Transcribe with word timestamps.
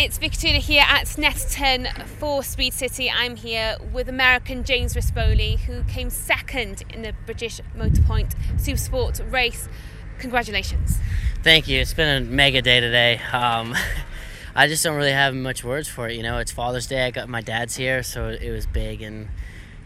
It's 0.00 0.16
Victoria 0.16 0.60
here 0.60 0.84
at 0.86 1.06
Snetterton 1.06 2.06
for 2.06 2.44
Speed 2.44 2.72
City. 2.72 3.10
I'm 3.10 3.34
here 3.34 3.76
with 3.92 4.08
American 4.08 4.62
James 4.62 4.94
Rispoli, 4.94 5.58
who 5.58 5.82
came 5.82 6.08
second 6.08 6.84
in 6.94 7.02
the 7.02 7.14
British 7.26 7.60
Motorpoint 7.76 8.36
Supersport 8.58 9.32
race. 9.32 9.68
Congratulations. 10.20 11.00
Thank 11.42 11.66
you. 11.66 11.80
It's 11.80 11.94
been 11.94 12.22
a 12.22 12.24
mega 12.24 12.62
day 12.62 12.78
today. 12.78 13.20
Um, 13.32 13.74
I 14.54 14.68
just 14.68 14.84
don't 14.84 14.96
really 14.96 15.10
have 15.10 15.34
much 15.34 15.64
words 15.64 15.88
for 15.88 16.06
it. 16.06 16.14
You 16.14 16.22
know, 16.22 16.38
it's 16.38 16.52
Father's 16.52 16.86
Day. 16.86 17.04
I 17.04 17.10
got 17.10 17.28
my 17.28 17.40
dad's 17.40 17.74
here, 17.74 18.04
so 18.04 18.28
it 18.28 18.52
was 18.52 18.66
big. 18.66 19.02
And, 19.02 19.26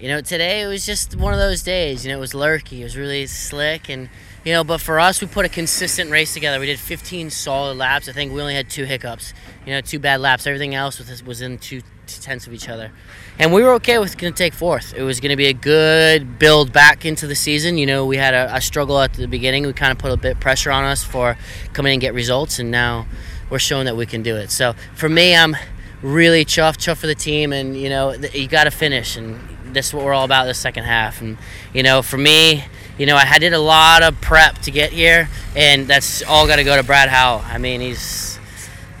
you 0.00 0.08
know, 0.08 0.22
today 0.22 0.62
it 0.62 0.66
was 0.66 0.86
just 0.86 1.14
one 1.14 1.34
of 1.34 1.38
those 1.38 1.62
days. 1.62 2.04
You 2.04 2.12
know, 2.12 2.16
it 2.16 2.20
was 2.20 2.34
lurky. 2.34 2.80
It 2.80 2.84
was 2.84 2.96
really 2.96 3.26
slick. 3.26 3.90
And, 3.90 4.08
you 4.44 4.52
know, 4.52 4.64
but 4.64 4.80
for 4.80 4.98
us, 4.98 5.20
we 5.20 5.26
put 5.26 5.44
a 5.44 5.48
consistent 5.48 6.10
race 6.10 6.32
together. 6.32 6.58
We 6.58 6.66
did 6.66 6.78
15 6.78 7.28
solid 7.28 7.76
laps. 7.76 8.08
I 8.08 8.12
think 8.12 8.32
we 8.32 8.40
only 8.40 8.54
had 8.54 8.70
two 8.70 8.84
hiccups, 8.84 9.34
you 9.66 9.72
know, 9.72 9.82
two 9.82 9.98
bad 9.98 10.20
laps. 10.20 10.46
Everything 10.46 10.74
else 10.74 10.98
was, 10.98 11.22
was 11.22 11.42
in 11.42 11.58
two 11.58 11.82
tenths 12.06 12.46
of 12.46 12.54
each 12.54 12.68
other. 12.68 12.92
And 13.38 13.52
we 13.52 13.62
were 13.62 13.72
okay 13.74 13.98
with 13.98 14.16
going 14.16 14.32
to 14.32 14.36
take 14.36 14.54
fourth. 14.54 14.94
It 14.94 15.02
was 15.02 15.20
going 15.20 15.30
to 15.30 15.36
be 15.36 15.46
a 15.46 15.52
good 15.52 16.38
build 16.38 16.72
back 16.72 17.04
into 17.04 17.26
the 17.26 17.34
season. 17.34 17.76
You 17.76 17.86
know, 17.86 18.06
we 18.06 18.16
had 18.16 18.32
a, 18.32 18.56
a 18.56 18.60
struggle 18.62 18.98
at 19.00 19.12
the 19.12 19.28
beginning. 19.28 19.66
We 19.66 19.74
kind 19.74 19.92
of 19.92 19.98
put 19.98 20.12
a 20.12 20.16
bit 20.16 20.40
pressure 20.40 20.70
on 20.70 20.84
us 20.84 21.04
for 21.04 21.36
coming 21.74 21.92
and 21.92 22.00
get 22.00 22.14
results, 22.14 22.58
and 22.58 22.70
now 22.70 23.06
we're 23.50 23.58
showing 23.58 23.84
that 23.84 23.96
we 23.96 24.06
can 24.06 24.22
do 24.22 24.36
it. 24.36 24.50
So 24.50 24.74
for 24.94 25.10
me, 25.10 25.36
I'm 25.36 25.56
really 26.02 26.46
chuffed, 26.46 26.78
chuffed 26.78 26.98
for 26.98 27.06
the 27.06 27.14
team, 27.14 27.52
and 27.52 27.76
you 27.76 27.90
know, 27.90 28.12
you 28.12 28.48
got 28.48 28.64
to 28.64 28.70
finish, 28.70 29.16
and 29.16 29.49
this 29.74 29.88
is 29.88 29.94
what 29.94 30.04
we're 30.04 30.14
all 30.14 30.24
about 30.24 30.44
this 30.44 30.58
second 30.58 30.84
half. 30.84 31.20
And 31.20 31.38
you 31.72 31.82
know, 31.82 32.02
for 32.02 32.18
me, 32.18 32.64
you 32.98 33.06
know, 33.06 33.16
I 33.16 33.38
did 33.38 33.52
a 33.52 33.58
lot 33.58 34.02
of 34.02 34.20
prep 34.20 34.58
to 34.58 34.70
get 34.70 34.92
here, 34.92 35.28
and 35.56 35.86
that's 35.86 36.22
all 36.22 36.46
got 36.46 36.56
to 36.56 36.64
go 36.64 36.76
to 36.76 36.82
Brad 36.82 37.08
Howell. 37.08 37.42
I 37.46 37.58
mean, 37.58 37.80
he's 37.80 38.38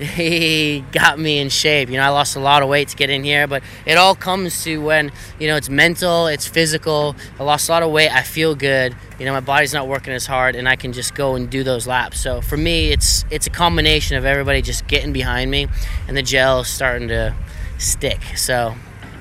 he 0.00 0.82
got 0.92 1.18
me 1.18 1.38
in 1.38 1.50
shape. 1.50 1.90
You 1.90 1.98
know, 1.98 2.04
I 2.04 2.08
lost 2.08 2.34
a 2.34 2.40
lot 2.40 2.62
of 2.62 2.70
weight 2.70 2.88
to 2.88 2.96
get 2.96 3.10
in 3.10 3.22
here, 3.22 3.46
but 3.46 3.62
it 3.84 3.98
all 3.98 4.14
comes 4.14 4.64
to 4.64 4.78
when 4.78 5.12
you 5.38 5.46
know 5.46 5.56
it's 5.56 5.68
mental, 5.68 6.26
it's 6.26 6.46
physical. 6.46 7.14
I 7.38 7.44
lost 7.44 7.68
a 7.68 7.72
lot 7.72 7.82
of 7.82 7.90
weight. 7.90 8.10
I 8.10 8.22
feel 8.22 8.54
good. 8.54 8.96
You 9.18 9.26
know, 9.26 9.32
my 9.32 9.40
body's 9.40 9.74
not 9.74 9.86
working 9.86 10.14
as 10.14 10.24
hard, 10.24 10.56
and 10.56 10.66
I 10.66 10.76
can 10.76 10.94
just 10.94 11.14
go 11.14 11.34
and 11.34 11.50
do 11.50 11.62
those 11.62 11.86
laps. 11.86 12.18
So 12.18 12.40
for 12.40 12.56
me, 12.56 12.92
it's 12.92 13.26
it's 13.30 13.46
a 13.46 13.50
combination 13.50 14.16
of 14.16 14.24
everybody 14.24 14.62
just 14.62 14.86
getting 14.86 15.12
behind 15.12 15.50
me, 15.50 15.68
and 16.08 16.16
the 16.16 16.22
gel 16.22 16.64
starting 16.64 17.08
to 17.08 17.34
stick. 17.76 18.22
So 18.36 18.74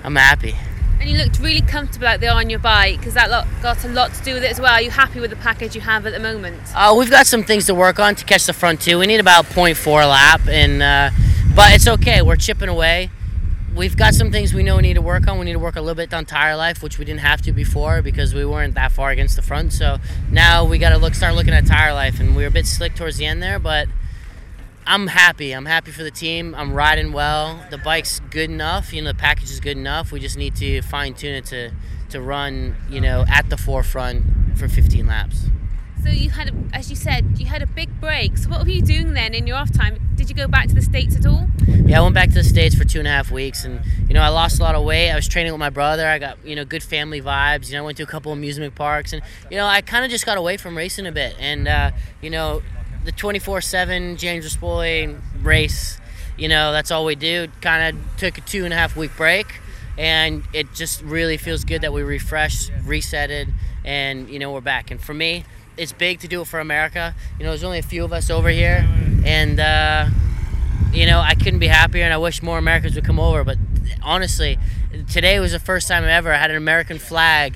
I'm 0.05 0.15
happy. 0.15 0.55
And 0.99 1.09
you 1.09 1.17
looked 1.17 1.39
really 1.39 1.61
comfortable 1.61 2.07
out 2.07 2.19
there 2.19 2.33
on 2.33 2.49
your 2.49 2.59
bike 2.59 2.97
because 2.99 3.13
that 3.13 3.29
lot 3.29 3.47
got 3.61 3.83
a 3.85 3.87
lot 3.87 4.13
to 4.13 4.23
do 4.23 4.33
with 4.33 4.43
it 4.43 4.51
as 4.51 4.59
well. 4.59 4.73
Are 4.73 4.81
you 4.81 4.91
happy 4.91 5.19
with 5.21 5.29
the 5.29 5.37
package 5.37 5.73
you 5.73 5.81
have 5.81 6.05
at 6.05 6.11
the 6.11 6.19
moment? 6.19 6.61
Uh, 6.75 6.93
we've 6.97 7.09
got 7.09 7.25
some 7.25 7.43
things 7.43 7.65
to 7.67 7.75
work 7.75 7.99
on 7.99 8.15
to 8.15 8.25
catch 8.25 8.45
the 8.45 8.53
front 8.53 8.81
two. 8.81 8.99
We 8.99 9.07
need 9.07 9.21
about 9.21 9.45
0.4 9.45 10.09
lap, 10.09 10.41
and 10.47 10.83
uh, 10.83 11.09
but 11.55 11.73
it's 11.73 11.87
okay. 11.87 12.21
We're 12.21 12.35
chipping 12.35 12.67
away. 12.67 13.11
We've 13.73 13.95
got 13.95 14.13
some 14.13 14.29
things 14.29 14.53
we 14.53 14.61
know 14.63 14.75
we 14.75 14.81
need 14.81 14.95
to 14.95 15.01
work 15.01 15.27
on. 15.27 15.39
We 15.39 15.45
need 15.45 15.53
to 15.53 15.59
work 15.59 15.77
a 15.77 15.81
little 15.81 15.95
bit 15.95 16.13
on 16.13 16.25
tire 16.25 16.57
life, 16.57 16.83
which 16.83 16.97
we 16.97 17.05
didn't 17.05 17.21
have 17.21 17.41
to 17.43 17.53
before 17.53 18.01
because 18.01 18.33
we 18.33 18.43
weren't 18.43 18.73
that 18.75 18.91
far 18.91 19.11
against 19.11 19.37
the 19.37 19.41
front. 19.41 19.71
So 19.71 19.99
now 20.29 20.65
we 20.65 20.79
got 20.79 20.89
to 20.89 20.97
look, 20.97 21.15
start 21.15 21.35
looking 21.35 21.53
at 21.53 21.65
tire 21.65 21.93
life, 21.93 22.19
and 22.19 22.35
we 22.35 22.43
were 22.43 22.49
a 22.49 22.51
bit 22.51 22.65
slick 22.65 22.95
towards 22.95 23.17
the 23.17 23.25
end 23.25 23.41
there, 23.41 23.57
but 23.57 23.87
I'm 24.89 25.05
happy. 25.05 25.51
I'm 25.51 25.67
happy 25.67 25.91
for 25.91 26.01
the 26.01 26.09
team. 26.09 26.55
I'm 26.55 26.73
riding 26.73 27.13
well. 27.13 27.63
The 27.69 27.77
bike's 27.77 28.21
good 28.31 28.49
enough. 28.49 28.91
You 28.91 29.03
know, 29.03 29.11
the 29.11 29.17
package 29.19 29.51
is 29.51 29.59
good 29.59 29.77
enough. 29.77 30.11
We 30.11 30.19
just 30.19 30.35
need 30.35 30.55
to 30.55 30.81
fine 30.81 31.13
tune 31.13 31.35
it 31.35 31.45
to 31.45 31.71
to 32.09 32.19
run. 32.19 32.75
You 32.89 32.99
know, 32.99 33.23
at 33.29 33.51
the 33.51 33.57
forefront 33.57 34.57
for 34.57 34.67
15 34.67 35.05
laps. 35.05 35.45
So 36.03 36.09
you 36.09 36.31
had, 36.31 36.49
a, 36.49 36.53
as 36.73 36.89
you 36.89 36.95
said, 36.95 37.37
you 37.37 37.45
had 37.45 37.61
a 37.61 37.67
big 37.67 38.01
break. 38.01 38.37
So 38.37 38.49
what 38.49 38.63
were 38.63 38.69
you 38.69 38.81
doing 38.81 39.13
then 39.13 39.35
in 39.35 39.45
your 39.45 39.57
off 39.57 39.71
time? 39.71 39.99
Did 40.15 40.29
you 40.29 40.35
go 40.35 40.47
back 40.47 40.67
to 40.69 40.73
the 40.73 40.81
states 40.81 41.15
at 41.15 41.25
all? 41.25 41.47
Yeah, 41.67 41.99
I 41.99 42.01
went 42.01 42.15
back 42.15 42.29
to 42.29 42.35
the 42.35 42.43
states 42.43 42.73
for 42.73 42.83
two 42.83 42.99
and 42.99 43.07
a 43.07 43.11
half 43.11 43.29
weeks, 43.29 43.65
and 43.65 43.81
you 44.07 44.15
know 44.15 44.21
I 44.21 44.29
lost 44.29 44.59
a 44.59 44.63
lot 44.63 44.73
of 44.73 44.83
weight. 44.83 45.11
I 45.11 45.15
was 45.15 45.27
training 45.27 45.51
with 45.51 45.59
my 45.59 45.69
brother. 45.69 46.07
I 46.07 46.17
got 46.17 46.43
you 46.43 46.55
know 46.55 46.65
good 46.65 46.81
family 46.81 47.21
vibes. 47.21 47.69
You 47.69 47.75
know, 47.75 47.83
I 47.83 47.85
went 47.85 47.97
to 47.97 48.03
a 48.03 48.07
couple 48.07 48.31
amusement 48.31 48.73
parks, 48.73 49.13
and 49.13 49.21
you 49.51 49.57
know 49.57 49.67
I 49.67 49.81
kind 49.81 50.03
of 50.03 50.09
just 50.09 50.25
got 50.25 50.39
away 50.39 50.57
from 50.57 50.75
racing 50.75 51.05
a 51.05 51.11
bit. 51.11 51.35
And 51.37 51.67
uh, 51.67 51.91
you 52.21 52.31
know 52.31 52.63
the 53.05 53.11
24-7 53.11 54.17
James 54.17 54.45
Rispoli 54.45 55.17
race. 55.41 55.99
You 56.37 56.47
know, 56.47 56.71
that's 56.71 56.91
all 56.91 57.05
we 57.05 57.15
do. 57.15 57.47
Kind 57.61 57.97
of 57.97 58.17
took 58.17 58.37
a 58.37 58.41
two 58.41 58.65
and 58.65 58.73
a 58.73 58.77
half 58.77 58.95
week 58.95 59.11
break, 59.17 59.59
and 59.97 60.43
it 60.53 60.73
just 60.73 61.01
really 61.01 61.37
feels 61.37 61.63
good 61.63 61.81
that 61.81 61.91
we 61.91 62.01
refreshed, 62.01 62.71
resetted, 62.85 63.51
and 63.83 64.29
you 64.29 64.39
know 64.39 64.51
we're 64.51 64.61
back. 64.61 64.91
And 64.91 65.01
for 65.01 65.13
me, 65.13 65.43
it's 65.75 65.91
big 65.91 66.19
to 66.21 66.27
do 66.27 66.41
it 66.41 66.47
for 66.47 66.59
America. 66.59 67.13
You 67.37 67.43
know, 67.43 67.51
there's 67.51 67.63
only 67.63 67.79
a 67.79 67.83
few 67.83 68.05
of 68.05 68.13
us 68.13 68.29
over 68.29 68.49
here, 68.49 68.87
and 69.25 69.59
uh, 69.59 70.07
you 70.93 71.05
know 71.05 71.19
I 71.19 71.35
couldn't 71.35 71.59
be 71.59 71.67
happier, 71.67 72.05
and 72.05 72.13
I 72.13 72.17
wish 72.17 72.41
more 72.41 72.57
Americans 72.57 72.95
would 72.95 73.05
come 73.05 73.19
over. 73.19 73.43
But 73.43 73.57
honestly, 74.01 74.57
today 75.11 75.39
was 75.39 75.51
the 75.51 75.59
first 75.59 75.87
time 75.87 76.05
ever 76.05 76.33
I 76.33 76.37
had 76.37 76.51
an 76.51 76.57
American 76.57 76.99
flag 76.99 77.55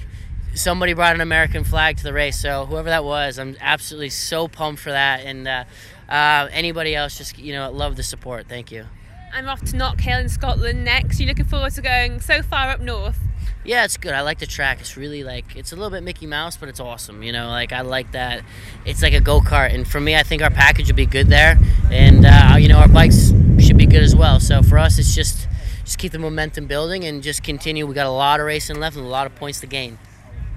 somebody 0.56 0.94
brought 0.94 1.16
an 1.16 1.22
American 1.22 1.64
flag 1.64 1.98
to 1.98 2.04
the 2.04 2.14
race. 2.14 2.40
So 2.40 2.66
whoever 2.66 2.90
that 2.90 3.04
was, 3.04 3.40
I'm 3.40 3.56
absolutely 3.60 4.10
so 4.10 4.48
pumped 4.48 4.82
for 4.82 4.92
that. 4.92 5.22
And 5.26 5.48
uh, 5.48 5.64
uh, 6.10 6.48
anybody 6.52 6.96
else, 6.96 7.18
just 7.18 7.38
you 7.38 7.54
know, 7.54 7.72
love 7.72 7.96
the 7.96 8.04
support. 8.04 8.48
Thank 8.48 8.72
you. 8.72 8.86
I'm 9.34 9.48
off 9.48 9.62
to 9.62 9.76
Knockhill 9.76 10.22
in 10.22 10.30
Scotland 10.30 10.84
next. 10.84 11.20
You 11.20 11.26
looking 11.26 11.46
forward 11.46 11.72
to 11.74 11.82
going 11.82 12.20
so 12.20 12.44
far 12.44 12.70
up 12.70 12.80
north? 12.80 13.18
Yeah, 13.66 13.86
it's 13.86 13.98
good. 13.98 14.14
I 14.14 14.22
like 14.22 14.40
the 14.40 14.46
track. 14.46 14.82
It's 14.82 14.98
really 14.98 15.24
like 15.24 15.56
it's 15.56 15.72
a 15.72 15.76
little 15.76 15.90
bit 15.90 16.04
Mickey 16.04 16.28
Mouse, 16.28 16.58
but 16.58 16.70
it's 16.70 16.80
awesome. 16.80 17.24
You 17.24 17.32
know, 17.32 17.48
like 17.48 17.72
I 17.72 17.82
like 17.82 18.12
that. 18.12 18.44
It's 18.86 19.02
like 19.02 19.14
a 19.14 19.22
go 19.22 19.40
kart, 19.40 19.74
and 19.74 19.88
for 19.88 20.02
me, 20.02 20.16
I 20.16 20.24
think 20.24 20.42
our 20.42 20.52
package 20.52 20.88
would 20.88 20.98
be 20.98 21.06
good 21.06 21.30
there, 21.30 21.58
and 21.90 22.26
uh, 22.26 22.58
you 22.60 22.68
know, 22.68 22.78
our 22.78 22.90
bikes 22.90 23.32
should 23.60 23.78
be 23.78 23.86
good 23.86 24.04
as 24.04 24.16
well. 24.16 24.42
So 24.42 24.62
for 24.62 24.78
us, 24.78 25.00
it's 25.00 25.16
just 25.16 25.48
just 25.86 25.98
keep 25.98 26.12
the 26.12 26.20
momentum 26.20 26.68
building 26.68 27.06
and 27.06 27.24
just 27.24 27.42
continue. 27.42 27.88
We 27.88 27.96
got 27.96 28.06
a 28.06 28.12
lot 28.12 28.40
of 28.42 28.46
racing 28.46 28.80
left 28.80 28.98
and 28.98 29.06
a 29.06 29.10
lot 29.10 29.26
of 29.26 29.34
points 29.36 29.62
to 29.62 29.68
gain 29.68 29.98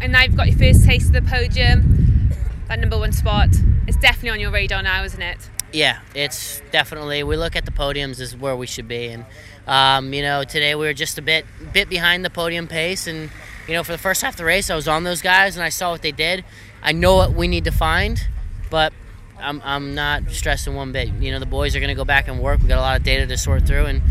and 0.00 0.12
now 0.12 0.22
you've 0.22 0.36
got 0.36 0.48
your 0.48 0.58
first 0.58 0.84
taste 0.84 1.08
of 1.08 1.12
the 1.12 1.22
podium, 1.22 2.30
that 2.68 2.78
number 2.78 2.98
one 2.98 3.12
spot. 3.12 3.48
It's 3.86 3.96
definitely 3.96 4.30
on 4.30 4.40
your 4.40 4.50
radar 4.50 4.82
now, 4.82 5.04
isn't 5.04 5.22
it? 5.22 5.38
Yeah, 5.72 6.00
it's 6.14 6.62
definitely. 6.70 7.22
We 7.22 7.36
look 7.36 7.56
at 7.56 7.64
the 7.64 7.70
podiums 7.70 8.20
as 8.20 8.36
where 8.36 8.56
we 8.56 8.66
should 8.66 8.88
be, 8.88 9.08
and 9.08 9.24
um, 9.66 10.12
you 10.14 10.22
know, 10.22 10.44
today 10.44 10.74
we 10.74 10.86
were 10.86 10.94
just 10.94 11.18
a 11.18 11.22
bit 11.22 11.44
bit 11.72 11.88
behind 11.88 12.24
the 12.24 12.30
podium 12.30 12.66
pace, 12.66 13.06
and 13.06 13.30
you 13.66 13.74
know, 13.74 13.82
for 13.82 13.92
the 13.92 13.98
first 13.98 14.22
half 14.22 14.34
of 14.34 14.38
the 14.38 14.44
race, 14.44 14.70
I 14.70 14.76
was 14.76 14.88
on 14.88 15.04
those 15.04 15.22
guys, 15.22 15.56
and 15.56 15.64
I 15.64 15.68
saw 15.68 15.90
what 15.90 16.02
they 16.02 16.12
did. 16.12 16.44
I 16.82 16.92
know 16.92 17.16
what 17.16 17.32
we 17.32 17.48
need 17.48 17.64
to 17.64 17.72
find, 17.72 18.24
but 18.70 18.92
I'm, 19.38 19.60
I'm 19.64 19.94
not 19.94 20.30
stressing 20.30 20.74
one 20.74 20.92
bit. 20.92 21.08
You 21.08 21.32
know, 21.32 21.40
the 21.40 21.46
boys 21.46 21.74
are 21.74 21.80
going 21.80 21.88
to 21.88 21.94
go 21.94 22.04
back 22.04 22.28
and 22.28 22.40
work. 22.40 22.62
We 22.62 22.68
got 22.68 22.78
a 22.78 22.80
lot 22.80 22.96
of 22.96 23.02
data 23.02 23.26
to 23.26 23.36
sort 23.36 23.66
through, 23.66 23.86
and 23.86 24.02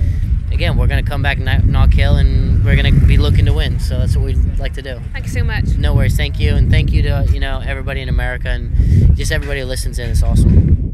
again, 0.51 0.77
we're 0.77 0.87
going 0.87 1.03
to 1.03 1.09
come 1.09 1.21
back 1.21 1.37
knock 1.37 1.61
Knockhill, 1.61 2.19
and 2.19 2.63
we're 2.63 2.75
going 2.75 2.93
to 2.93 3.05
be 3.05 3.17
looking 3.17 3.45
to 3.45 3.53
win. 3.53 3.79
So 3.79 3.99
that's 3.99 4.15
what 4.15 4.25
we'd 4.25 4.59
like 4.59 4.73
to 4.73 4.81
do. 4.81 4.99
Thank 5.13 5.25
you 5.25 5.31
so 5.31 5.43
much. 5.43 5.65
No 5.77 5.93
worries. 5.93 6.15
Thank 6.15 6.39
you, 6.39 6.55
and 6.55 6.69
thank 6.69 6.91
you 6.91 7.01
to 7.03 7.27
you 7.31 7.39
know 7.39 7.61
everybody 7.65 8.01
in 8.01 8.09
America 8.09 8.49
and 8.49 9.15
just 9.15 9.31
everybody 9.31 9.61
who 9.61 9.65
listens 9.65 9.99
in. 9.99 10.09
It's 10.09 10.23
awesome. 10.23 10.84